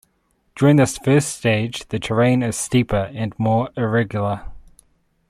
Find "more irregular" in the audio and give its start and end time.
3.37-4.45